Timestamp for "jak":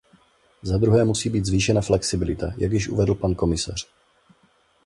2.57-2.71